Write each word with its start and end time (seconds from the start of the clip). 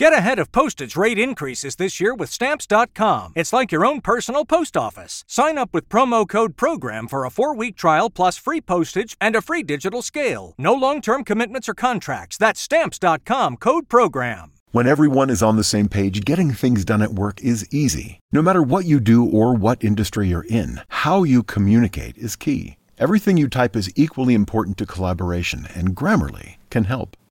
Get 0.00 0.14
ahead 0.14 0.38
of 0.38 0.50
postage 0.50 0.96
rate 0.96 1.18
increases 1.18 1.76
this 1.76 2.00
year 2.00 2.14
with 2.14 2.30
Stamps.com. 2.30 3.34
It's 3.36 3.52
like 3.52 3.70
your 3.70 3.84
own 3.84 4.00
personal 4.00 4.46
post 4.46 4.74
office. 4.74 5.24
Sign 5.28 5.58
up 5.58 5.74
with 5.74 5.90
promo 5.90 6.26
code 6.26 6.56
PROGRAM 6.56 7.06
for 7.06 7.26
a 7.26 7.30
four 7.30 7.54
week 7.54 7.76
trial 7.76 8.08
plus 8.08 8.38
free 8.38 8.62
postage 8.62 9.14
and 9.20 9.36
a 9.36 9.42
free 9.42 9.62
digital 9.62 10.00
scale. 10.00 10.54
No 10.56 10.72
long 10.72 11.02
term 11.02 11.22
commitments 11.22 11.68
or 11.68 11.74
contracts. 11.74 12.38
That's 12.38 12.62
Stamps.com 12.62 13.58
code 13.58 13.90
PROGRAM. 13.90 14.52
When 14.72 14.86
everyone 14.86 15.28
is 15.28 15.42
on 15.42 15.56
the 15.56 15.62
same 15.62 15.86
page, 15.86 16.24
getting 16.24 16.52
things 16.52 16.86
done 16.86 17.02
at 17.02 17.12
work 17.12 17.42
is 17.42 17.68
easy. 17.70 18.20
No 18.32 18.40
matter 18.40 18.62
what 18.62 18.86
you 18.86 19.00
do 19.00 19.26
or 19.26 19.54
what 19.54 19.84
industry 19.84 20.28
you're 20.28 20.46
in, 20.48 20.80
how 20.88 21.24
you 21.24 21.42
communicate 21.42 22.16
is 22.16 22.36
key. 22.36 22.78
Everything 22.98 23.36
you 23.36 23.48
type 23.48 23.76
is 23.76 23.92
equally 23.96 24.32
important 24.32 24.78
to 24.78 24.86
collaboration, 24.86 25.68
and 25.74 25.94
Grammarly 25.94 26.56
can 26.70 26.84
help. 26.84 27.18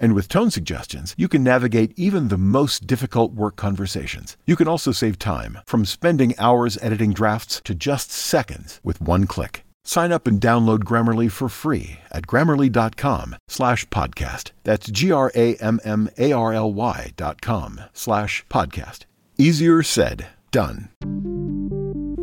And 0.00 0.14
with 0.14 0.28
tone 0.28 0.50
suggestions, 0.50 1.14
you 1.18 1.28
can 1.28 1.42
navigate 1.42 1.92
even 1.98 2.28
the 2.28 2.38
most 2.38 2.86
difficult 2.86 3.32
work 3.32 3.56
conversations. 3.56 4.36
You 4.46 4.54
can 4.54 4.68
also 4.68 4.92
save 4.92 5.18
time, 5.18 5.58
from 5.66 5.84
spending 5.84 6.38
hours 6.38 6.78
editing 6.80 7.12
drafts 7.12 7.60
to 7.64 7.74
just 7.74 8.12
seconds 8.12 8.80
with 8.84 9.00
one 9.00 9.26
click. 9.26 9.64
Sign 9.84 10.12
up 10.12 10.26
and 10.26 10.40
download 10.40 10.84
Grammarly 10.84 11.32
for 11.32 11.48
free 11.48 12.00
at 12.12 12.26
grammarly.com 12.26 13.36
slash 13.48 13.88
podcast. 13.88 14.50
That's 14.62 14.90
G-R-A-M-M-A-R-L-Y 14.90 17.12
dot 17.16 17.40
com 17.40 17.80
slash 17.94 18.44
podcast. 18.50 19.04
Easier 19.38 19.82
said, 19.82 20.26
done. 20.50 20.90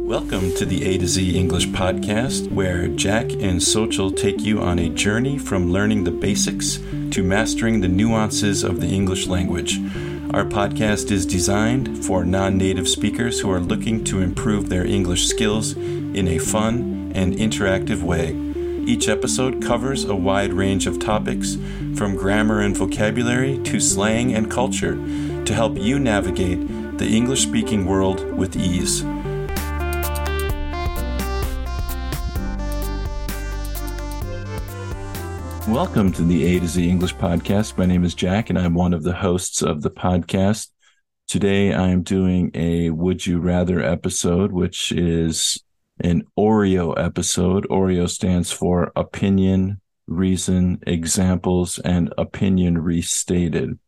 Welcome 0.06 0.54
to 0.58 0.68
the 0.68 0.86
A 0.86 1.00
to 1.00 1.08
Z 1.08 1.36
English 1.36 1.70
podcast, 1.70 2.52
where 2.52 2.88
Jack 2.90 3.32
and 3.32 3.60
Sochel 3.60 4.16
take 4.16 4.42
you 4.42 4.62
on 4.62 4.78
a 4.78 4.90
journey 4.90 5.40
from 5.40 5.72
learning 5.72 6.04
the 6.04 6.12
basics 6.12 6.78
to 7.16 7.24
mastering 7.24 7.80
the 7.80 7.88
nuances 7.88 8.62
of 8.62 8.82
the 8.82 8.88
English 8.88 9.26
language. 9.26 9.80
Our 10.34 10.44
podcast 10.44 11.12
is 11.12 11.26
designed 11.26 12.04
for 12.04 12.26
non 12.26 12.58
native 12.58 12.90
speakers 12.90 13.40
who 13.40 13.50
are 13.50 13.62
looking 13.62 14.04
to 14.04 14.20
improve 14.20 14.68
their 14.68 14.86
English 14.86 15.28
skills 15.28 15.78
in 15.78 16.28
a 16.28 16.40
fun 16.40 17.14
and 17.16 17.34
interactive 17.36 18.02
way. 18.02 18.36
Each 18.86 19.08
episode 19.08 19.64
covers 19.64 20.04
a 20.04 20.14
wide 20.14 20.52
range 20.52 20.88
of 20.88 21.00
topics, 21.00 21.58
from 21.96 22.18
grammar 22.18 22.60
and 22.60 22.76
vocabulary 22.76 23.60
to 23.60 23.80
slang 23.80 24.36
and 24.36 24.52
culture, 24.52 24.96
to 25.46 25.54
help 25.54 25.78
you 25.78 25.98
navigate 26.00 26.98
the 26.98 27.08
English 27.08 27.44
speaking 27.44 27.86
world 27.86 28.30
with 28.34 28.58
ease. 28.58 29.06
Welcome 35.70 36.12
to 36.12 36.22
the 36.22 36.46
A 36.56 36.60
to 36.60 36.68
Z 36.68 36.88
English 36.88 37.16
podcast. 37.16 37.76
My 37.76 37.88
name 37.88 38.04
is 38.04 38.14
Jack, 38.14 38.52
and 38.52 38.60
I'm 38.60 38.76
one 38.76 38.94
of 38.94 39.02
the 39.02 39.16
hosts 39.16 39.64
of 39.64 39.82
the 39.82 39.90
podcast. 39.90 40.70
Today, 41.28 41.74
I'm 41.74 42.04
doing 42.04 42.52
a 42.54 42.92
Would 42.92 43.26
You 43.26 43.40
Rather 43.40 43.82
episode, 43.82 44.52
which 44.52 44.92
is 44.92 45.60
an 46.00 46.22
Oreo 46.38 46.94
episode. 47.04 47.68
Oreo 47.68 48.08
stands 48.08 48.52
for 48.52 48.92
opinion, 48.96 49.82
reason, 50.06 50.84
examples, 50.86 51.80
and 51.80 52.14
opinion 52.16 52.78
restated. 52.78 53.80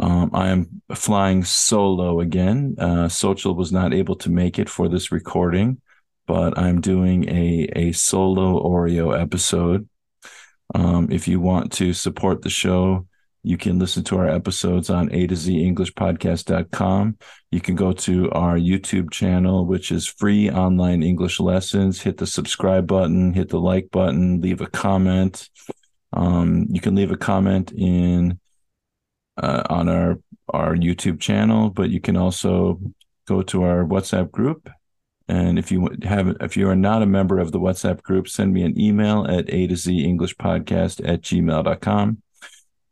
Um, 0.00 0.30
I 0.34 0.48
am 0.48 0.82
flying 0.92 1.44
solo 1.44 2.18
again. 2.18 2.74
Uh, 2.76 3.06
Sochel 3.06 3.54
was 3.54 3.70
not 3.70 3.94
able 3.94 4.16
to 4.16 4.30
make 4.30 4.58
it 4.58 4.68
for 4.68 4.88
this 4.88 5.12
recording, 5.12 5.80
but 6.26 6.58
I'm 6.58 6.80
doing 6.80 7.28
a, 7.28 7.68
a 7.76 7.92
solo 7.92 8.60
Oreo 8.60 9.16
episode. 9.18 9.88
Um, 10.74 11.08
if 11.10 11.28
you 11.28 11.40
want 11.40 11.72
to 11.72 11.92
support 11.92 12.42
the 12.42 12.50
show, 12.50 13.06
you 13.44 13.56
can 13.56 13.78
listen 13.78 14.04
to 14.04 14.18
our 14.18 14.28
episodes 14.28 14.88
on 14.88 15.12
A 15.12 15.26
to 15.26 15.34
Z 15.34 15.64
English 15.64 15.92
Podcast.com. 15.94 17.18
You 17.50 17.60
can 17.60 17.74
go 17.74 17.92
to 17.92 18.30
our 18.30 18.56
YouTube 18.56 19.10
channel, 19.10 19.66
which 19.66 19.90
is 19.90 20.06
free 20.06 20.48
online 20.48 21.02
English 21.02 21.40
lessons. 21.40 22.00
Hit 22.00 22.18
the 22.18 22.26
subscribe 22.26 22.86
button, 22.86 23.34
hit 23.34 23.48
the 23.48 23.60
like 23.60 23.90
button, 23.90 24.40
leave 24.40 24.60
a 24.60 24.68
comment. 24.68 25.48
Um, 26.12 26.66
you 26.70 26.80
can 26.80 26.94
leave 26.94 27.10
a 27.10 27.16
comment 27.16 27.72
in 27.72 28.38
uh, 29.36 29.64
on 29.68 29.88
our 29.88 30.20
our 30.48 30.76
YouTube 30.76 31.18
channel, 31.18 31.70
but 31.70 31.90
you 31.90 32.00
can 32.00 32.16
also 32.16 32.80
go 33.26 33.42
to 33.42 33.62
our 33.64 33.84
WhatsApp 33.84 34.30
group 34.30 34.68
and 35.28 35.58
if 35.58 35.70
you 35.70 35.88
have, 36.02 36.36
if 36.40 36.56
you 36.56 36.68
are 36.68 36.76
not 36.76 37.02
a 37.02 37.06
member 37.06 37.38
of 37.38 37.52
the 37.52 37.60
WhatsApp 37.60 38.02
group, 38.02 38.28
send 38.28 38.52
me 38.52 38.62
an 38.62 38.78
email 38.80 39.26
at 39.28 39.52
a 39.52 39.66
to 39.66 39.76
z 39.76 40.04
English 40.04 40.36
podcast 40.36 41.06
at 41.08 41.22
gmail.com. 41.22 42.22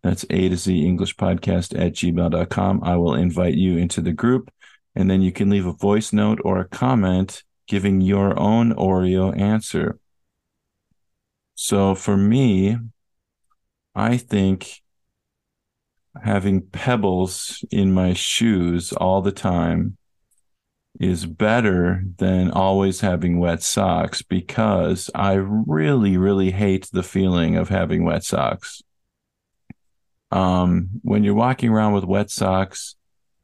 That's 0.03 0.25
a 0.31 0.49
to 0.49 0.57
z 0.57 0.87
English 0.87 1.17
podcast 1.17 1.79
at 1.79 1.93
gmail.com. 1.93 2.83
I 2.83 2.97
will 2.97 3.15
invite 3.15 3.55
you 3.55 3.77
into 3.77 4.01
the 4.01 4.13
group 4.13 4.51
and 4.95 5.11
then 5.11 5.23
you 5.23 5.33
can 5.33 5.51
leave 5.51 5.67
a 5.67 5.73
voice 5.73 6.13
note 6.13 6.41
or 6.45 6.59
a 6.59 6.69
comment 6.69 7.43
giving 7.67 8.01
your 8.01 8.39
own 8.39 8.75
Oreo 8.75 9.39
answer. 9.39 9.99
So 11.55 11.95
for 11.95 12.17
me, 12.17 12.77
I 13.95 14.17
think 14.17 14.81
having 16.23 16.63
pebbles 16.63 17.65
in 17.71 17.93
my 17.93 18.15
shoes 18.15 18.93
all 18.93 19.23
the 19.23 19.33
time 19.33 19.97
is 20.99 21.25
better 21.25 22.03
than 22.19 22.51
always 22.51 23.01
having 23.01 23.39
wet 23.39 23.63
socks 23.63 24.23
because 24.23 25.09
I 25.15 25.35
really, 25.35 26.17
really 26.17 26.51
hate 26.51 26.89
the 26.93 27.03
feeling 27.03 27.57
of 27.57 27.69
having 27.69 28.05
wet 28.05 28.25
socks. 28.25 28.83
Um, 30.31 30.89
when 31.03 31.25
you're 31.25 31.35
walking 31.35 31.71
around 31.71 31.93
with 31.93 32.05
wet 32.05 32.31
socks, 32.31 32.97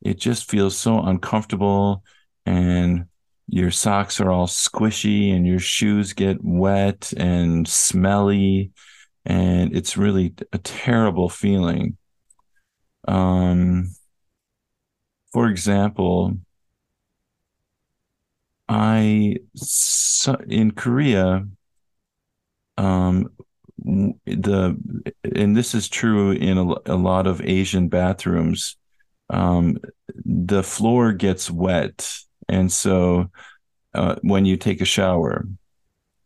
it 0.03 0.19
just 0.19 0.51
feels 0.51 0.77
so 0.77 1.01
uncomfortable 1.01 2.03
and 2.45 3.07
your 3.49 3.71
socks 3.71 4.21
are 4.21 4.31
all 4.31 4.47
squishy 4.47 5.35
and 5.35 5.47
your 5.47 5.59
shoes 5.59 6.13
get 6.13 6.43
wet 6.43 7.13
and 7.17 7.67
smelly 7.67 8.73
and 9.25 9.77
it's 9.77 9.97
really 9.97 10.35
a 10.53 10.59
terrible 10.59 11.29
feeling. 11.29 11.97
Um, 13.09 13.95
for 15.33 15.49
example, 15.49 16.37
I 18.69 19.37
in 20.49 20.73
Korea, 20.73 21.47
um, 22.77 23.31
the 23.79 24.77
and 25.35 25.57
this 25.57 25.75
is 25.75 25.89
true 25.89 26.33
in 26.33 26.59
a, 26.59 26.75
a 26.87 26.97
lot 26.97 27.27
of 27.27 27.41
Asian 27.43 27.89
bathrooms. 27.89 28.77
Um, 29.31 29.79
the 30.25 30.63
floor 30.63 31.13
gets 31.13 31.51
wet, 31.51 32.19
and 32.49 32.71
so 32.73 33.31
uh, 33.95 34.17
when 34.23 34.45
you 34.45 34.57
take 34.57 34.81
a 34.81 34.87
shower, 34.87 35.47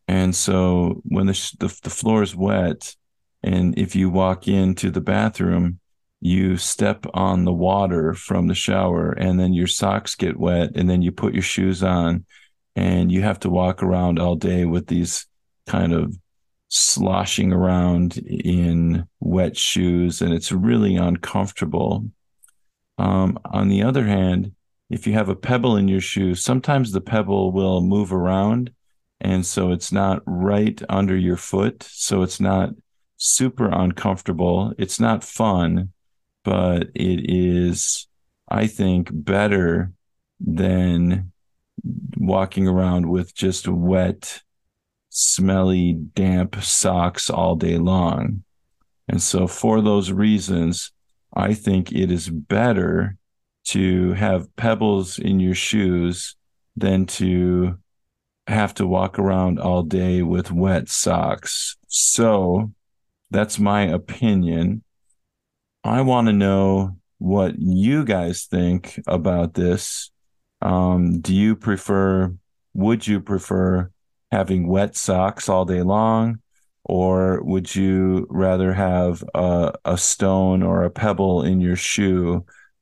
and 0.08 0.34
so 0.34 1.02
when 1.04 1.26
the, 1.26 1.54
the 1.58 1.78
the 1.82 1.90
floor 1.90 2.22
is 2.22 2.34
wet, 2.34 2.94
and 3.42 3.78
if 3.78 3.94
you 3.94 4.08
walk 4.08 4.48
into 4.48 4.90
the 4.90 5.00
bathroom, 5.00 5.79
you 6.20 6.56
step 6.56 7.06
on 7.14 7.44
the 7.44 7.52
water 7.52 8.12
from 8.12 8.46
the 8.46 8.54
shower 8.54 9.12
and 9.12 9.40
then 9.40 9.54
your 9.54 9.66
socks 9.66 10.14
get 10.14 10.38
wet 10.38 10.70
and 10.74 10.88
then 10.88 11.00
you 11.00 11.10
put 11.10 11.32
your 11.32 11.42
shoes 11.42 11.82
on 11.82 12.24
and 12.76 13.10
you 13.10 13.22
have 13.22 13.40
to 13.40 13.50
walk 13.50 13.82
around 13.82 14.18
all 14.18 14.34
day 14.34 14.64
with 14.64 14.86
these 14.86 15.26
kind 15.66 15.92
of 15.92 16.16
sloshing 16.68 17.52
around 17.52 18.18
in 18.18 19.04
wet 19.18 19.56
shoes 19.56 20.20
and 20.20 20.32
it's 20.32 20.52
really 20.52 20.94
uncomfortable. 20.96 22.06
Um, 22.98 23.38
on 23.46 23.68
the 23.68 23.82
other 23.82 24.04
hand 24.04 24.52
if 24.90 25.06
you 25.06 25.14
have 25.14 25.30
a 25.30 25.36
pebble 25.36 25.76
in 25.76 25.88
your 25.88 26.02
shoe 26.02 26.34
sometimes 26.34 26.92
the 26.92 27.00
pebble 27.00 27.50
will 27.50 27.80
move 27.80 28.12
around 28.12 28.72
and 29.22 29.46
so 29.46 29.72
it's 29.72 29.90
not 29.90 30.22
right 30.26 30.82
under 30.88 31.16
your 31.16 31.38
foot 31.38 31.82
so 31.82 32.22
it's 32.22 32.40
not 32.40 32.70
super 33.20 33.68
uncomfortable. 33.68 34.72
It's 34.78 34.98
not 34.98 35.22
fun 35.22 35.92
but 36.44 36.88
it 36.94 37.30
is, 37.30 38.06
I 38.48 38.66
think, 38.66 39.08
better 39.12 39.92
than 40.38 41.32
walking 42.16 42.68
around 42.68 43.08
with 43.08 43.34
just 43.34 43.68
wet, 43.68 44.42
smelly, 45.08 45.94
damp 45.94 46.62
socks 46.62 47.30
all 47.30 47.56
day 47.56 47.78
long. 47.78 48.44
And 49.08 49.22
so, 49.22 49.46
for 49.46 49.80
those 49.80 50.12
reasons, 50.12 50.92
I 51.34 51.54
think 51.54 51.92
it 51.92 52.10
is 52.10 52.28
better 52.28 53.16
to 53.66 54.12
have 54.12 54.54
pebbles 54.56 55.18
in 55.18 55.40
your 55.40 55.54
shoes 55.54 56.36
than 56.76 57.06
to 57.06 57.78
have 58.46 58.74
to 58.74 58.86
walk 58.86 59.18
around 59.18 59.58
all 59.58 59.82
day 59.82 60.22
with 60.22 60.50
wet 60.50 60.88
socks. 60.88 61.76
So 61.88 62.72
that's 63.30 63.58
my 63.58 63.82
opinion. 63.82 64.82
I 65.84 66.02
want 66.02 66.26
to 66.26 66.32
know 66.32 66.96
what 67.18 67.58
you 67.58 68.04
guys 68.04 68.44
think 68.44 69.00
about 69.06 69.54
this. 69.54 70.10
Um, 70.60 71.20
do 71.20 71.34
you 71.34 71.56
prefer, 71.56 72.34
would 72.74 73.06
you 73.06 73.20
prefer 73.20 73.90
having 74.30 74.68
wet 74.68 74.96
socks 74.96 75.48
all 75.48 75.64
day 75.64 75.82
long? 75.82 76.40
Or 76.84 77.42
would 77.42 77.74
you 77.74 78.26
rather 78.30 78.72
have 78.72 79.22
a, 79.34 79.72
a 79.84 79.96
stone 79.96 80.62
or 80.62 80.84
a 80.84 80.90
pebble 80.90 81.42
in 81.42 81.60
your 81.60 81.76
shoe 81.76 82.44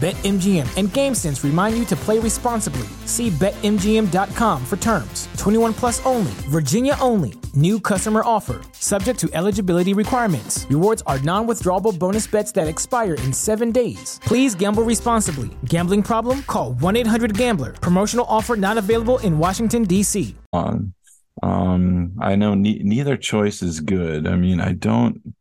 BetMGM 0.00 0.78
and 0.78 0.88
GameSense 0.88 1.44
remind 1.44 1.76
you 1.76 1.84
to 1.84 1.94
play 1.94 2.18
responsibly. 2.18 2.88
See 3.04 3.28
BetMGM.com 3.28 4.64
for 4.64 4.78
terms. 4.78 5.28
21 5.36 5.74
plus 5.74 6.00
only, 6.06 6.32
Virginia 6.48 6.96
only. 7.02 7.34
New 7.54 7.78
customer 7.78 8.22
offer, 8.24 8.62
subject 8.72 9.18
to 9.18 9.28
eligibility 9.34 9.92
requirements. 9.92 10.64
Rewards 10.70 11.02
are 11.06 11.18
non 11.18 11.46
withdrawable 11.46 11.98
bonus 11.98 12.26
bets 12.26 12.50
that 12.52 12.66
expire 12.66 13.12
in 13.14 13.30
seven 13.30 13.72
days. 13.72 14.18
Please 14.24 14.54
gamble 14.54 14.84
responsibly. 14.84 15.50
Gambling 15.66 16.02
problem? 16.02 16.44
Call 16.44 16.72
1 16.72 16.96
800 16.96 17.36
Gambler. 17.36 17.72
Promotional 17.74 18.24
offer 18.26 18.56
not 18.56 18.78
available 18.78 19.18
in 19.18 19.38
Washington, 19.38 19.84
D.C. 19.84 20.34
Um, 20.54 20.94
um, 21.42 22.12
I 22.18 22.36
know 22.36 22.54
ne- 22.54 22.80
neither 22.82 23.18
choice 23.18 23.60
is 23.60 23.80
good. 23.80 24.26
I 24.26 24.36
mean, 24.36 24.60
I 24.60 24.72
don't, 24.72 25.34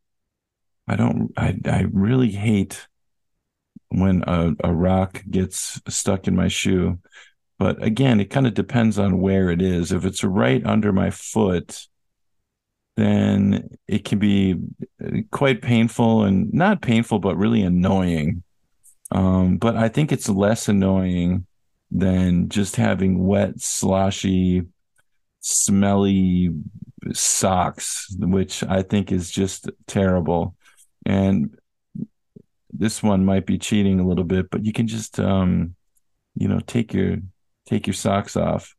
I 0.85 0.97
don't, 0.97 1.31
I, 1.37 1.55
I 1.63 1.85
really 1.93 2.31
hate 2.31 2.87
when 3.89 4.23
a, 4.27 4.53
a 4.63 4.73
rock 4.73 5.23
gets 5.29 5.81
stuck 5.87 6.27
in 6.27 6.35
my 6.35 6.47
shoe. 6.47 6.99
But 7.57 7.83
again, 7.83 8.19
it 8.19 8.29
kind 8.29 8.47
of 8.47 8.53
depends 8.53 8.97
on 8.97 9.19
where 9.19 9.49
it 9.49 9.61
is. 9.61 9.91
If 9.91 10.05
it's 10.05 10.23
right 10.23 10.65
under 10.65 10.93
my 10.93 11.09
foot, 11.09 11.87
then 12.95 13.69
it 13.87 14.05
can 14.05 14.19
be 14.19 14.55
uh, 15.03 15.17
quite 15.31 15.61
painful 15.61 16.23
and 16.23 16.53
not 16.53 16.81
painful, 16.81 17.19
but 17.19 17.37
really 17.37 17.61
annoying. 17.61 18.43
Um, 19.11 19.57
but 19.57 19.75
I 19.75 19.89
think 19.89 20.11
it's 20.11 20.29
less 20.29 20.69
annoying 20.69 21.45
than 21.91 22.49
just 22.49 22.75
having 22.75 23.25
wet, 23.25 23.59
sloshy, 23.59 24.63
smelly 25.39 26.53
socks, 27.13 28.07
which 28.19 28.63
I 28.63 28.83
think 28.83 29.11
is 29.11 29.31
just 29.31 29.69
terrible. 29.87 30.55
And 31.05 31.57
this 32.71 33.01
one 33.01 33.25
might 33.25 33.45
be 33.45 33.57
cheating 33.57 33.99
a 33.99 34.07
little 34.07 34.23
bit, 34.23 34.49
but 34.49 34.65
you 34.65 34.73
can 34.73 34.87
just 34.87 35.19
um, 35.19 35.75
you 36.35 36.47
know, 36.47 36.59
take 36.65 36.93
your 36.93 37.17
take 37.65 37.85
your 37.85 37.93
socks 37.93 38.35
off 38.35 38.75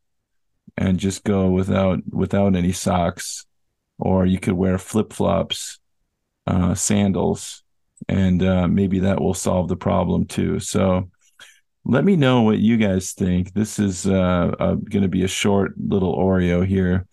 and 0.77 0.99
just 0.99 1.23
go 1.23 1.49
without 1.49 1.99
without 2.09 2.55
any 2.55 2.71
socks. 2.71 3.45
Or 3.99 4.25
you 4.25 4.39
could 4.39 4.55
wear 4.55 4.79
flip 4.79 5.13
flops, 5.13 5.79
uh, 6.47 6.73
sandals, 6.73 7.63
and 8.09 8.41
uh, 8.41 8.67
maybe 8.67 8.99
that 8.99 9.21
will 9.21 9.35
solve 9.35 9.67
the 9.67 9.75
problem 9.75 10.25
too. 10.25 10.59
So 10.59 11.11
let 11.85 12.03
me 12.03 12.15
know 12.15 12.41
what 12.41 12.57
you 12.57 12.77
guys 12.77 13.11
think. 13.11 13.53
This 13.53 13.77
is 13.77 14.07
uh, 14.07 14.75
going 14.89 15.03
to 15.03 15.07
be 15.07 15.23
a 15.23 15.27
short 15.27 15.73
little 15.77 16.15
Oreo 16.17 16.65
here, 16.65 17.05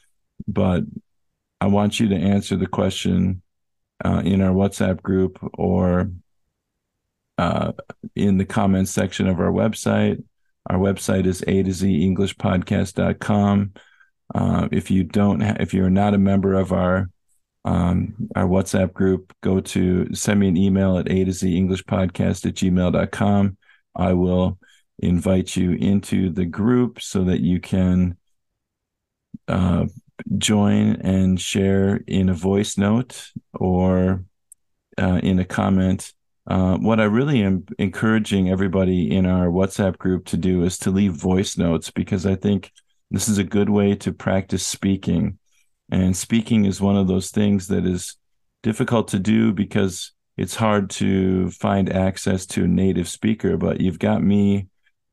but 0.46 0.84
I 1.60 1.66
want 1.66 2.00
you 2.00 2.08
to 2.08 2.16
answer 2.16 2.56
the 2.56 2.66
question 2.66 3.42
uh, 4.02 4.22
in 4.24 4.40
our 4.40 4.52
WhatsApp 4.52 5.02
group 5.02 5.38
or 5.54 6.10
uh, 7.38 7.72
in 8.14 8.36
the 8.36 8.44
comments 8.44 8.90
section 8.90 9.28
of 9.28 9.40
our 9.40 9.52
website. 9.52 10.22
Our 10.66 10.78
website 10.78 11.26
is 11.26 11.42
a 11.46 11.62
to 11.62 11.72
z 11.72 12.06
englishpodcast.com. 12.06 13.72
Uh, 14.34 14.68
if 14.70 14.90
you 14.90 15.04
don't, 15.04 15.40
ha- 15.40 15.56
if 15.60 15.72
you're 15.72 15.88
not 15.88 16.14
a 16.14 16.18
member 16.18 16.54
of 16.54 16.72
our 16.72 17.08
um, 17.64 18.28
our 18.34 18.46
WhatsApp 18.46 18.92
group, 18.92 19.32
go 19.42 19.60
to 19.60 20.14
send 20.14 20.40
me 20.40 20.48
an 20.48 20.56
email 20.56 20.98
at 20.98 21.10
a 21.10 21.24
to 21.24 21.32
z 21.32 21.56
English 21.56 21.84
podcast 21.84 22.44
at 22.44 22.54
gmail.com. 22.54 23.56
I 23.94 24.12
will 24.12 24.58
invite 24.98 25.56
you 25.56 25.72
into 25.72 26.30
the 26.30 26.44
group 26.44 27.00
so 27.00 27.24
that 27.24 27.40
you 27.40 27.60
can 27.60 28.16
uh, 29.46 29.86
join 30.36 30.96
and 30.96 31.40
share 31.40 32.00
in 32.06 32.28
a 32.28 32.34
voice 32.34 32.76
note 32.76 33.30
or 33.54 34.24
uh, 34.98 35.20
in 35.22 35.38
a 35.38 35.44
comment 35.44 36.12
uh, 36.48 36.78
what 36.78 36.98
I 36.98 37.04
really 37.04 37.42
am 37.42 37.66
encouraging 37.78 38.48
everybody 38.48 39.14
in 39.14 39.26
our 39.26 39.48
WhatsApp 39.48 39.98
group 39.98 40.24
to 40.26 40.38
do 40.38 40.64
is 40.64 40.78
to 40.78 40.90
leave 40.90 41.12
voice 41.12 41.58
notes 41.58 41.90
because 41.90 42.24
I 42.24 42.36
think 42.36 42.72
this 43.10 43.28
is 43.28 43.36
a 43.36 43.44
good 43.44 43.68
way 43.68 43.94
to 43.96 44.14
practice 44.14 44.66
speaking. 44.66 45.38
And 45.90 46.16
speaking 46.16 46.64
is 46.64 46.80
one 46.80 46.96
of 46.96 47.06
those 47.06 47.30
things 47.30 47.68
that 47.68 47.84
is 47.84 48.16
difficult 48.62 49.08
to 49.08 49.18
do 49.18 49.52
because 49.52 50.12
it's 50.38 50.54
hard 50.54 50.88
to 50.90 51.50
find 51.50 51.92
access 51.92 52.46
to 52.46 52.64
a 52.64 52.68
native 52.68 53.08
speaker. 53.08 53.58
But 53.58 53.82
you've 53.82 53.98
got 53.98 54.22
me 54.22 54.68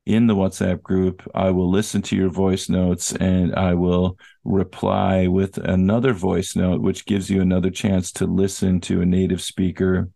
in 0.06 0.28
the 0.28 0.34
WhatsApp 0.34 0.80
group. 0.82 1.22
I 1.34 1.50
will 1.50 1.70
listen 1.70 2.00
to 2.02 2.16
your 2.16 2.30
voice 2.30 2.70
notes 2.70 3.12
and 3.12 3.54
I 3.54 3.74
will 3.74 4.18
reply 4.44 5.26
with 5.26 5.58
another 5.58 6.14
voice 6.14 6.56
note, 6.56 6.80
which 6.80 7.04
gives 7.04 7.28
you 7.28 7.42
another 7.42 7.70
chance 7.70 8.10
to 8.12 8.26
listen 8.26 8.80
to 8.82 9.02
a 9.02 9.06
native 9.06 9.42
speaker 9.42 10.08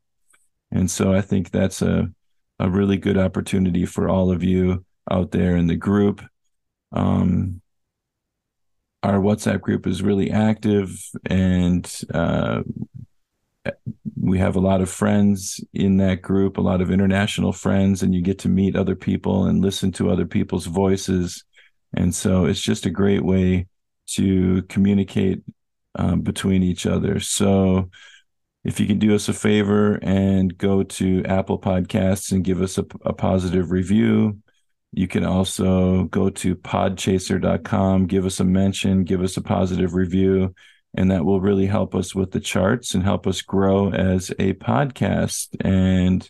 and 0.72 0.90
so 0.90 1.12
I 1.12 1.20
think 1.20 1.50
that's 1.50 1.82
a, 1.82 2.10
a 2.58 2.70
really 2.70 2.96
good 2.96 3.18
opportunity 3.18 3.86
for 3.86 4.08
all 4.08 4.30
of 4.30 4.42
you 4.42 4.84
out 5.10 5.30
there 5.30 5.56
in 5.56 5.66
the 5.66 5.76
group. 5.76 6.22
Um, 6.92 7.60
our 9.02 9.18
WhatsApp 9.18 9.60
group 9.60 9.86
is 9.86 10.02
really 10.02 10.30
active 10.30 10.90
and 11.26 11.90
uh, 12.12 12.62
we 14.20 14.38
have 14.38 14.56
a 14.56 14.60
lot 14.60 14.80
of 14.80 14.90
friends 14.90 15.62
in 15.72 15.96
that 15.98 16.22
group, 16.22 16.56
a 16.56 16.62
lot 16.62 16.80
of 16.80 16.90
international 16.90 17.52
friends, 17.52 18.02
and 18.02 18.14
you 18.14 18.22
get 18.22 18.38
to 18.40 18.48
meet 18.48 18.76
other 18.76 18.94
people 18.94 19.46
and 19.46 19.62
listen 19.62 19.92
to 19.92 20.10
other 20.10 20.26
people's 20.26 20.66
voices. 20.66 21.44
And 21.94 22.14
so 22.14 22.44
it's 22.44 22.60
just 22.60 22.86
a 22.86 22.90
great 22.90 23.24
way 23.24 23.66
to 24.08 24.62
communicate 24.62 25.42
um, 25.96 26.20
between 26.20 26.62
each 26.62 26.86
other. 26.86 27.20
So 27.20 27.90
if 28.64 28.78
you 28.78 28.86
can 28.86 28.98
do 28.98 29.14
us 29.14 29.28
a 29.28 29.32
favor 29.32 29.98
and 30.02 30.56
go 30.56 30.82
to 30.82 31.24
Apple 31.24 31.58
Podcasts 31.58 32.32
and 32.32 32.44
give 32.44 32.60
us 32.60 32.78
a, 32.78 32.84
a 33.04 33.12
positive 33.12 33.70
review. 33.70 34.38
You 34.92 35.08
can 35.08 35.24
also 35.24 36.04
go 36.04 36.30
to 36.30 36.56
podchaser.com, 36.56 38.06
give 38.06 38.26
us 38.26 38.40
a 38.40 38.44
mention, 38.44 39.04
give 39.04 39.22
us 39.22 39.36
a 39.36 39.42
positive 39.42 39.94
review, 39.94 40.54
and 40.94 41.10
that 41.10 41.24
will 41.24 41.40
really 41.40 41.66
help 41.66 41.94
us 41.94 42.14
with 42.14 42.32
the 42.32 42.40
charts 42.40 42.94
and 42.94 43.04
help 43.04 43.26
us 43.26 43.40
grow 43.40 43.92
as 43.92 44.30
a 44.38 44.54
podcast. 44.54 45.56
And 45.60 46.28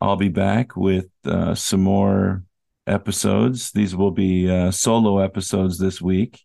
I'll 0.00 0.16
be 0.16 0.28
back 0.28 0.76
with 0.76 1.08
uh, 1.24 1.54
some 1.54 1.82
more 1.82 2.44
episodes. 2.86 3.72
These 3.72 3.96
will 3.96 4.10
be 4.10 4.50
uh, 4.50 4.70
solo 4.70 5.18
episodes 5.18 5.78
this 5.78 6.00
week. 6.00 6.44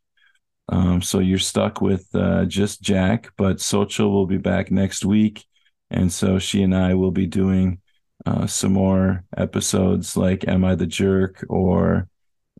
Um, 0.69 1.01
so 1.01 1.19
you're 1.19 1.39
stuck 1.39 1.81
with 1.81 2.07
uh, 2.15 2.45
just 2.45 2.81
Jack, 2.81 3.31
but 3.37 3.57
Sochel 3.57 4.11
will 4.11 4.25
be 4.25 4.37
back 4.37 4.71
next 4.71 5.05
week. 5.05 5.45
And 5.89 6.11
so 6.11 6.39
she 6.39 6.63
and 6.63 6.75
I 6.75 6.93
will 6.93 7.11
be 7.11 7.27
doing 7.27 7.79
uh, 8.25 8.47
some 8.47 8.73
more 8.73 9.23
episodes 9.37 10.15
like 10.15 10.47
Am 10.47 10.63
I 10.63 10.75
the 10.75 10.87
Jerk 10.87 11.45
or 11.49 12.07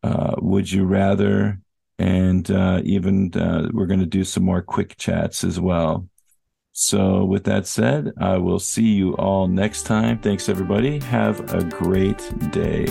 uh, 0.03 0.35
Would 0.37 0.71
You 0.71 0.85
Rather? 0.85 1.59
And 1.97 2.49
uh, 2.51 2.81
even 2.83 3.33
uh, 3.35 3.69
we're 3.71 3.85
going 3.85 3.99
to 3.99 4.05
do 4.05 4.23
some 4.23 4.43
more 4.43 4.61
quick 4.61 4.97
chats 4.97 5.43
as 5.43 5.59
well. 5.59 6.07
So, 6.75 7.23
with 7.23 7.43
that 7.43 7.67
said, 7.67 8.13
I 8.19 8.37
will 8.37 8.59
see 8.59 8.93
you 8.93 9.15
all 9.17 9.47
next 9.47 9.83
time. 9.83 10.17
Thanks, 10.17 10.49
everybody. 10.49 10.99
Have 11.01 11.53
a 11.53 11.63
great 11.63 12.17
day. 12.51 12.87